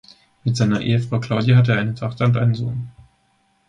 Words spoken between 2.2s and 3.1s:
und einen Sohn.